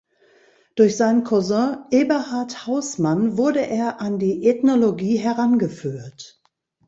Durch 0.73 0.97
seinen 0.97 1.23
Cousin 1.23 1.77
Eberhard 1.91 2.65
Haussmann 2.65 3.37
wurde 3.37 3.59
er 3.67 4.01
an 4.01 4.17
die 4.17 4.47
Ethnologie 4.49 5.17
herangeführt. 5.19 6.41